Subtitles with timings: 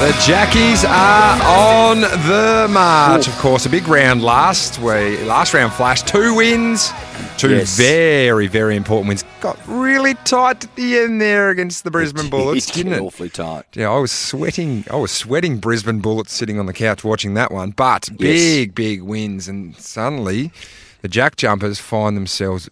[0.00, 3.26] The Jackies are on the march.
[3.28, 5.24] Of course, a big round last week.
[5.24, 6.92] Last round flash, two wins,
[7.38, 7.76] two Yes.
[7.78, 9.24] very, very important wins.
[9.40, 13.00] Got really tight at the end there against the Brisbane Bullets, didn't it?
[13.00, 13.64] awfully tight.
[13.74, 14.84] Yeah, I was sweating.
[14.90, 17.70] I was sweating Brisbane Bullets sitting on the couch watching that one.
[17.70, 20.52] But big, big wins, and suddenly
[21.00, 22.68] the Jack Jumpers find themselves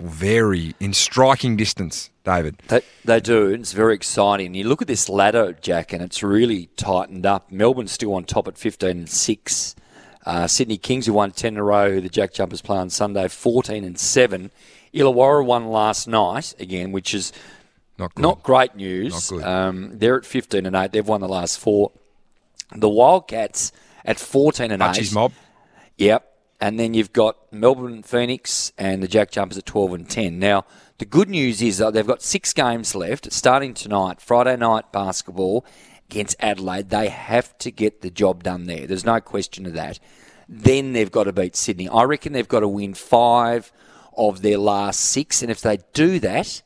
[0.00, 2.10] very in striking distance.
[2.24, 3.46] David, They, they do.
[3.50, 4.54] It's very exciting.
[4.54, 7.52] You look at this ladder, Jack, and it's really tightened up.
[7.52, 9.76] Melbourne's still on top at 15 and 6.
[10.24, 12.90] Uh, Sydney Kings, who won 10 in a row, who the Jack Jumpers play on
[12.90, 14.50] Sunday, 14 and 7.
[14.92, 17.32] Illawarra won last night, again, which is
[17.96, 18.22] not good.
[18.22, 19.30] not great news.
[19.30, 19.44] Not.
[19.44, 20.90] Um, they're at 15 and 8.
[20.90, 21.92] They've won the last four.
[22.74, 23.70] The Wildcats
[24.04, 25.14] at 14 and 8.
[25.14, 25.32] Mob.
[25.96, 26.32] Yep.
[26.60, 30.38] And then you've got Melbourne Phoenix and the Jack Jumpers at 12 and 10.
[30.38, 30.64] Now,
[30.98, 35.66] the good news is that they've got six games left starting tonight, Friday night basketball
[36.10, 36.88] against Adelaide.
[36.88, 38.86] They have to get the job done there.
[38.86, 39.98] There's no question of that.
[40.48, 41.88] Then they've got to beat Sydney.
[41.88, 43.70] I reckon they've got to win five
[44.16, 45.42] of their last six.
[45.42, 46.62] And if they do that,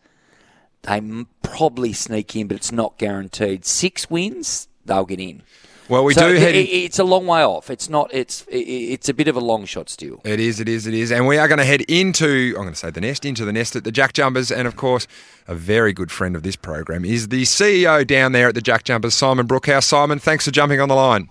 [0.83, 1.01] they
[1.43, 3.65] probably sneak in, but it's not guaranteed.
[3.65, 5.43] Six wins, they'll get in.
[5.91, 6.55] Well, we So do i- head.
[6.55, 7.69] i- it's a long way off.
[7.69, 8.09] It's not.
[8.13, 10.21] It's i- i- it's a bit of a long shot still.
[10.25, 11.11] It is, it is, it is.
[11.11, 13.53] And we are going to head into, I'm going to say the nest, into the
[13.53, 14.53] nest at the Jack Jumpers.
[14.53, 15.07] And of course,
[15.49, 18.85] a very good friend of this program is the CEO down there at the Jack
[18.85, 19.85] Jumpers, Simon Brookhouse.
[19.85, 21.29] Simon, thanks for jumping on the line.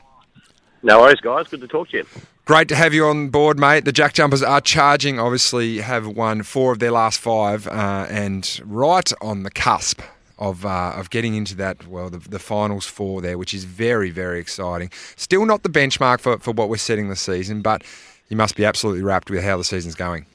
[0.84, 1.48] No worries, guys.
[1.48, 2.06] Good to talk to you.
[2.46, 3.86] Great to have you on board, mate.
[3.86, 8.60] The Jack Jumpers are charging, obviously, have won four of their last five uh, and
[8.66, 10.02] right on the cusp
[10.40, 14.10] of uh, of getting into that, well, the, the finals four there, which is very,
[14.10, 14.90] very exciting.
[15.16, 17.84] Still not the benchmark for, for what we're setting the season, but
[18.30, 20.26] you must be absolutely wrapped with how the season's going.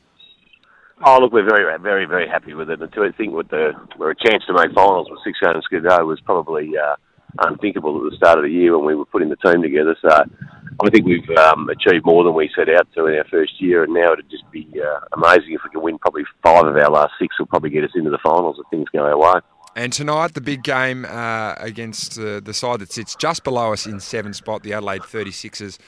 [1.04, 2.80] Oh, look, we're very, very, very happy with it.
[2.80, 5.80] And to think with the we're a chance to make finals with six games to
[5.80, 6.96] go was probably uh,
[7.40, 9.96] unthinkable at the start of the year when we were putting the team together.
[10.00, 13.60] So I think we've um, achieved more than we set out to in our first
[13.60, 16.76] year, and now it'd just be uh, amazing if we can win probably five of
[16.76, 17.38] our last six.
[17.38, 19.40] Will probably get us into the finals if things go our way.
[19.76, 23.86] And tonight, the big game uh, against uh, the side that sits just below us
[23.86, 25.78] in seventh spot, the Adelaide 36ers,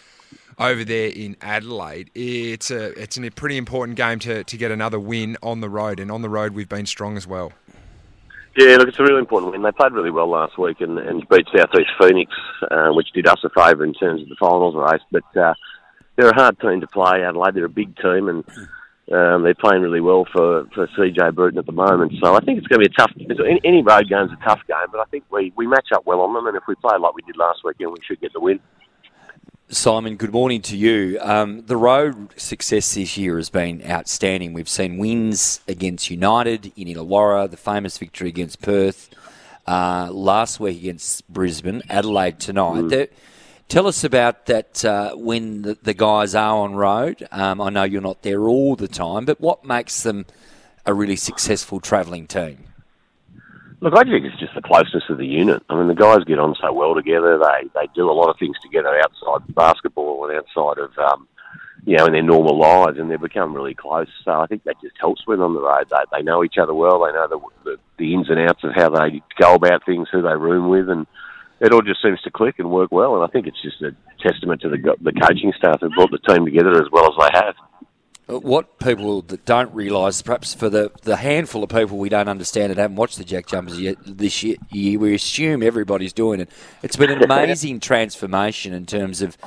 [0.59, 2.11] over there in Adelaide.
[2.15, 6.01] It's a it's a pretty important game to, to get another win on the road,
[6.01, 7.53] and on the road we've been strong as well.
[8.57, 9.63] Yeah, look, it's a really important win.
[9.63, 12.33] They played really well last week and, and beat South East Phoenix,
[12.71, 15.03] uh, which did us a favour in terms of the finals race.
[15.13, 15.55] But uh,
[16.17, 17.23] they're a hard team to play.
[17.23, 18.45] Adelaide, they're a big team, and
[19.13, 22.13] um, they're playing really well for, for CJ Bruton at the moment.
[22.23, 23.13] So I think it's going to be a tough.
[23.47, 26.21] Any, any road game's a tough game, but I think we, we match up well
[26.23, 26.47] on them.
[26.47, 28.59] And if we play like we did last weekend, we should get the win.
[29.69, 31.19] Simon, good morning to you.
[31.21, 34.53] Um, the road success this year has been outstanding.
[34.53, 39.11] We've seen wins against United in Illawarra, the famous victory against Perth
[39.67, 42.89] uh, last week against Brisbane, Adelaide tonight.
[42.89, 43.09] There-
[43.69, 47.27] tell us about that uh, when the, the guys are on road.
[47.31, 50.27] Um, I know you're not there all the time, but what makes them
[50.85, 52.67] a really successful travelling team?
[53.81, 55.63] Look, I think it's just the closeness of the unit.
[55.69, 57.39] I mean, the guys get on so well together.
[57.39, 61.29] They they do a lot of things together outside basketball and outside of um,
[61.85, 64.09] you know in their normal lives, and they become really close.
[64.25, 65.89] So I think that just helps when on the road.
[65.91, 67.05] They they know each other well.
[67.05, 70.23] They know the the, the ins and outs of how they go about things, who
[70.23, 71.07] they room with, and
[71.61, 73.15] it all just seems to click and work well.
[73.15, 76.19] And I think it's just a testament to the the coaching staff who brought the
[76.19, 77.55] team together as well as they have.
[78.29, 82.29] Uh, What people that don't realise, perhaps for the, the handful of people we don't
[82.29, 86.41] understand that haven't watched the Jack Jumpers yet this year, year, we assume everybody's doing
[86.41, 86.51] it.
[86.83, 89.39] It's been an amazing transformation in terms of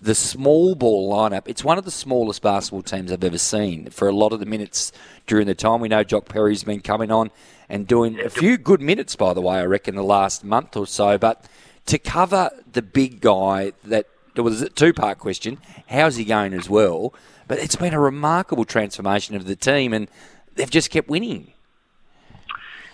[0.00, 1.42] the small ball lineup.
[1.46, 3.90] It's one of the smallest basketball teams I've ever seen.
[3.90, 4.92] For a lot of the minutes
[5.26, 7.30] during the time, we know Jock Perry's been coming on,
[7.68, 10.86] and doing a few good minutes, by the way, I reckon, the last month or
[10.86, 11.18] so.
[11.18, 11.44] But
[11.86, 16.52] to cover the big guy that there was a two part question how's he going
[16.54, 17.14] as well?
[17.46, 20.08] But it's been a remarkable transformation of the team, and
[20.54, 21.52] they've just kept winning.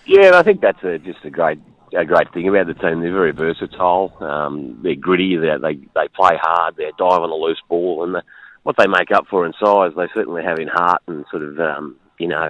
[0.05, 1.59] Yeah, and I think that's a, just a great
[1.95, 3.01] a great thing about the team.
[3.01, 4.15] They're very versatile.
[4.21, 5.35] Um, they're gritty.
[5.35, 6.75] They they they play hard.
[6.77, 8.23] They dive on a loose ball, and the,
[8.63, 11.59] what they make up for in size, they certainly have in heart and sort of
[11.59, 12.49] um, you know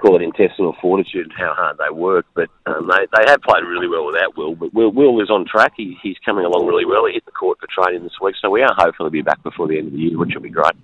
[0.00, 2.26] call it intestinal fortitude, and how hard they work.
[2.34, 4.54] But um, they they have played really well without Will.
[4.54, 5.72] But Will, Will is on track.
[5.76, 7.06] He, he's coming along really well.
[7.06, 9.68] He hit the court for training this week, so we are hopefully be back before
[9.68, 10.74] the end of the year, which will be great.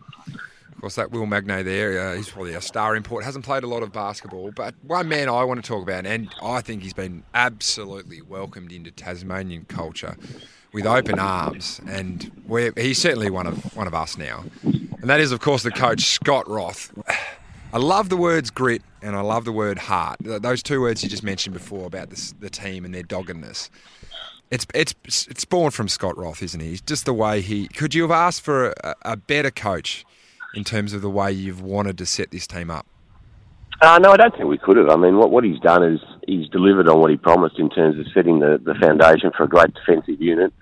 [0.77, 3.25] Of course, that Will Magnay there, uh, he's probably a star import.
[3.25, 6.29] Hasn't played a lot of basketball, but one man I want to talk about, and
[6.43, 10.17] I think he's been absolutely welcomed into Tasmanian culture
[10.75, 12.31] with open arms, and
[12.77, 14.45] he's certainly one of one of us now.
[14.63, 16.93] And that is, of course, the coach Scott Roth.
[17.73, 20.19] I love the words grit and I love the word heart.
[20.21, 23.71] Those two words you just mentioned before about this, the team and their doggedness.
[24.51, 24.95] It's it's
[25.29, 26.79] it's born from Scott Roth, isn't he?
[26.85, 27.69] Just the way he.
[27.69, 30.05] Could you have asked for a, a better coach
[30.55, 32.87] in terms of the way you've wanted to set this team up?
[33.81, 34.89] Uh, no, I don't think we could have.
[34.89, 37.99] I mean, what, what he's done is he's delivered on what he promised in terms
[37.99, 40.53] of setting the, the foundation for a great defensive unit,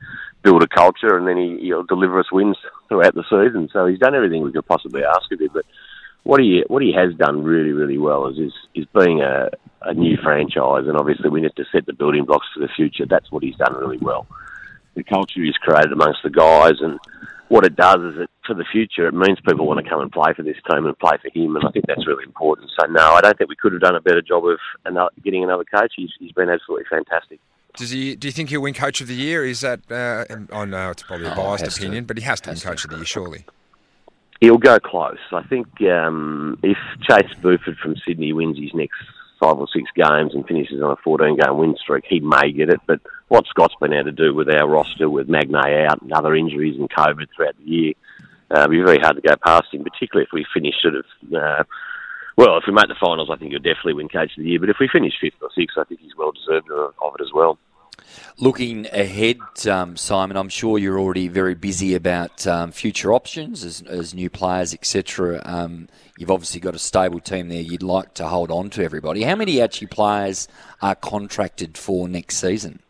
[0.42, 2.56] build a culture, and then he, he'll deliver us wins
[2.88, 3.68] throughout the season.
[3.72, 5.50] So he's done everything we could possibly ask of him.
[5.52, 5.64] But
[6.24, 9.50] what he what he has done really really well is is, is being a,
[9.82, 13.06] a new franchise, and obviously we need to set the building blocks for the future.
[13.08, 14.26] That's what he's done really well.
[14.94, 16.98] The culture he's created amongst the guys, and
[17.48, 20.10] what it does is it for the future it means people want to come and
[20.10, 22.70] play for this team and play for him, and I think that's really important.
[22.78, 25.44] So no, I don't think we could have done a better job of another, getting
[25.44, 25.92] another coach.
[25.96, 27.40] He's he's been absolutely fantastic.
[27.76, 28.14] Does he?
[28.14, 29.44] Do you think he'll win Coach of the Year?
[29.44, 29.80] Is that?
[29.90, 30.24] Uh,
[30.54, 31.82] I know it's probably a Oh, biased to.
[31.82, 32.86] opinion, but he has to Has win Coach to.
[32.86, 33.44] of the Year, surely.
[34.40, 35.18] He'll go close.
[35.32, 36.76] I think um, if
[37.08, 38.96] Chase Buford from Sydney wins his next
[39.40, 42.68] five or six games and finishes on a 14 game win streak, he may get
[42.68, 42.80] it.
[42.86, 46.34] But what Scott's been able to do with our roster, with Magnay out and other
[46.34, 47.92] injuries and COVID throughout the year,
[48.50, 51.04] uh, it'll be very hard to go past him, particularly if we finish sort of.
[51.34, 51.64] Uh,
[52.36, 54.60] well, if we make the finals, I think he'll definitely win Coach of the Year.
[54.60, 57.32] But if we finish fifth or sixth, I think he's well deserved of it as
[57.32, 57.58] well.
[58.38, 59.38] Looking ahead,
[59.70, 64.28] um, Simon, I'm sure you're already very busy about um, future options as, as new
[64.28, 65.40] players, etc.
[65.44, 67.60] Um, you've obviously got a stable team there.
[67.60, 69.22] You'd like to hold on to everybody.
[69.22, 70.48] How many actually players
[70.82, 72.80] are contracted for next season?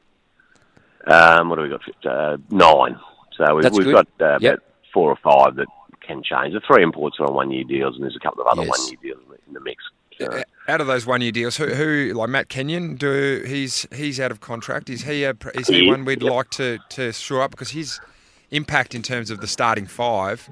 [1.06, 2.06] Um, what have we got?
[2.11, 2.99] Uh, nine.
[3.37, 4.55] So we've, we've got uh, Yep.
[4.55, 4.62] about
[4.93, 5.66] four or five that
[6.00, 6.55] can change.
[6.55, 8.78] The three imports are on one-year deals, and there's a couple of other Yes.
[8.78, 9.82] one-year deals in the- mix.
[10.19, 12.96] So, Out of those one-year deals, who, who like Matt Kenyon?
[12.96, 14.88] Do he's he's out of contract?
[14.88, 16.32] Is he a, is he He one we'd yep.
[16.32, 18.00] like to to shore up because his
[18.50, 20.49] impact in terms of the starting five,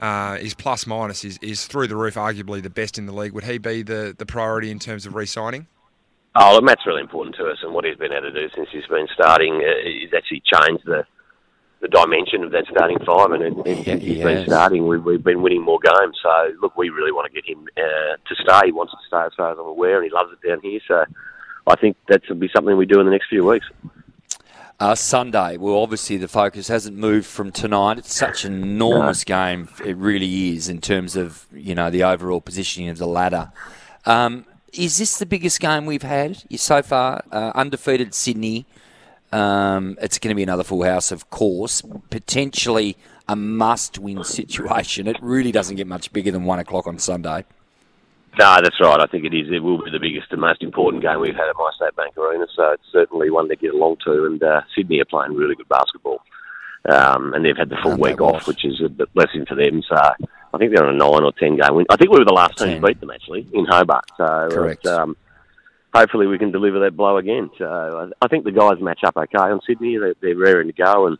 [0.00, 2.14] uh, his plus minus is, is through the roof.
[2.14, 3.32] Arguably the best in the league.
[3.32, 5.68] Would he be the, the priority in terms of re-signing?
[6.34, 8.68] oh, look, Matt's really important to us, and what he's been able to do since
[8.72, 11.04] he's been starting uh, is actually changed the
[11.82, 13.32] the dimension of that starting five.
[13.32, 16.16] And it, Yeah, since he he's been starting, we've, we've been winning more games.
[16.22, 18.66] So look, we really want to get him uh, to stay.
[18.66, 20.80] He wants to stay, as far as I'm aware, and he loves it down here.
[20.86, 21.04] So
[21.66, 23.66] I think that will be something we do in the next few weeks.
[24.80, 27.98] Uh, Sunday, well, obviously the focus hasn't moved from tonight.
[27.98, 29.68] It's such an enormous game.
[29.84, 33.52] It really is in terms of you know the overall positioning of the ladder.
[34.06, 37.22] Um, is this the biggest game we've had so far?
[37.30, 38.66] Uh, undefeated Sydney.
[39.32, 41.82] Um, it's going to be another full house, of course.
[42.10, 42.96] Potentially
[43.28, 45.06] a must-win situation.
[45.06, 47.44] It really doesn't get much bigger than one o'clock on Sunday.
[48.38, 48.98] No, that's right.
[49.00, 49.50] I think it is.
[49.50, 52.46] It will be the biggest and most important game we've had at MyState Bank Arena.
[52.56, 54.24] So it's certainly one to get along to.
[54.24, 56.22] And uh, Sydney are playing really good basketball,
[56.90, 58.48] um, and they've had the full week off, was.
[58.48, 59.82] which is a bit blessing for them.
[59.86, 61.86] So I think they're on a nine or ten game win.
[61.90, 64.04] I think we were the last team to beat them actually in Hobart.
[64.16, 64.84] So Correct.
[64.84, 65.14] it's, um,
[65.94, 67.50] hopefully we can deliver that blow again.
[67.58, 69.98] So I, think the guys match up okay on Sydney.
[69.98, 71.18] They're, they're raring to go, and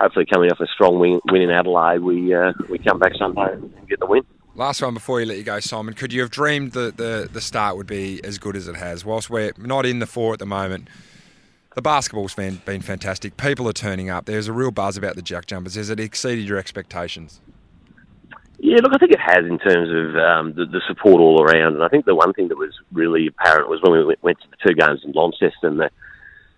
[0.00, 3.52] hopefully coming off a strong win, win in Adelaide, we uh, we come back Sunday
[3.52, 4.22] and get the win.
[4.54, 5.92] Last one before you let you go, Simon.
[5.92, 9.04] Could you have dreamed that the, the start would be as good as it has?
[9.04, 10.88] Whilst we're not in the four at the moment,
[11.74, 13.36] the basketball's been, been fantastic.
[13.36, 14.24] People are turning up.
[14.24, 15.74] There's a real buzz about the Jack Jumpers.
[15.74, 17.42] Has it exceeded your expectations?
[18.66, 21.78] Yeah, look, I think it has in terms of um, the, the support all around.
[21.78, 24.48] And I think the one thing that was really apparent was when we went, to
[24.50, 25.88] the two games in Launceston, the,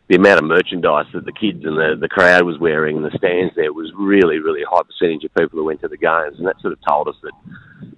[0.09, 3.13] the amount of merchandise that the kids and the, the crowd was wearing in the
[3.13, 6.41] stands there was really, really high percentage of people who went to the games.
[6.41, 7.37] And that sort of told us that,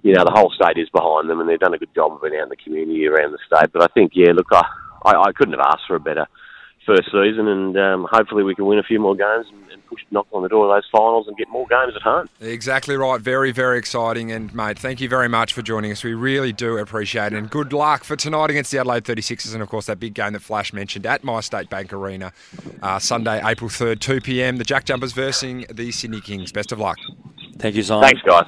[0.03, 2.19] you know, the whole state is behind them and they've done a good job of
[2.19, 3.71] being out in the community around the state.
[3.71, 4.67] But I think, yeah, look, I,
[5.07, 6.27] I, I couldn't have asked for a better
[6.85, 10.01] first season, and um, hopefully we can win a few more games and, and push
[10.11, 12.27] knock on the door of those finals and get more games at home.
[12.39, 13.21] Exactly right.
[13.21, 14.31] Very, very exciting.
[14.31, 16.03] And, mate, thank you very much for joining us.
[16.03, 17.37] We really do appreciate it.
[17.37, 20.33] And good luck for tonight against the Adelaide 36ers and, of course, that big game
[20.33, 22.33] that Flash mentioned at MyState Bank Arena,
[22.81, 24.57] uh, Sunday, April 3rd, 2 p.m.
[24.57, 26.51] The Jack Jumpers versing the Sydney Kings.
[26.51, 26.97] Best of luck.
[27.57, 28.03] Thank you, Simon.
[28.03, 28.45] Thanks, guys.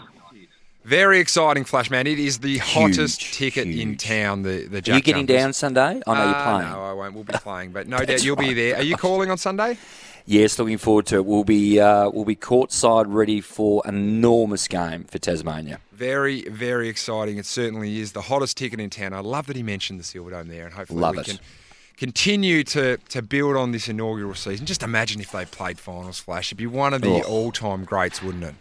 [0.84, 2.08] Very exciting, Flash man.
[2.08, 4.44] It is the hottest ticket in town.
[4.44, 5.44] The the Jack Are you getting Jumpers.
[5.44, 6.02] down Sunday?
[6.06, 6.72] I know you're Uh, playing.
[6.74, 7.14] No, I won't.
[7.16, 8.76] We'll be playing, but no doubt you'll be there.
[8.76, 9.78] Are you calling on Sunday?
[10.26, 11.26] Yes, looking forward to it.
[11.26, 15.80] We'll be uh, we'll be courtside ready for an enormous game for Tasmania.
[15.94, 17.38] Very, very exciting.
[17.38, 19.14] It certainly is the hottest ticket in town.
[19.14, 21.26] I love that he mentioned the Silver Dome there, and hopefully Love we it.
[21.28, 21.40] can
[21.98, 24.66] continue to, to build on this inaugural season.
[24.66, 26.48] Just imagine if they played finals, Flash.
[26.50, 27.22] It'd be one of the Oh.
[27.22, 28.56] all-time greats, wouldn't it?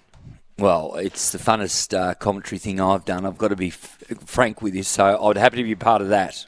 [0.59, 3.25] Well, it's the funnest uh, commentary thing I've done.
[3.27, 6.09] I've got to be f- frank with you, so I'd happy to be part of
[6.11, 6.47] that.